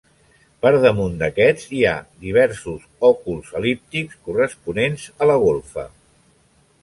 Per 0.65 0.69
damunt 0.83 1.17
d'aquests 1.19 1.65
hi 1.79 1.81
ha 1.89 1.97
diversos 2.23 2.87
òculs 3.11 3.53
el·líptics 3.59 4.17
corresponents 4.29 5.05
a 5.27 5.31
la 5.33 5.39
golfa. 5.47 5.87